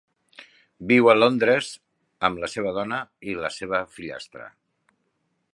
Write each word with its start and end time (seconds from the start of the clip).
Viu 0.91 1.09
a 1.11 1.15
Londres 1.17 1.69
amb 2.29 2.43
la 2.45 2.51
seva 2.55 2.73
dona 2.81 3.03
i 3.33 3.39
la 3.45 3.55
seva 3.61 3.85
fillastra. 3.99 4.53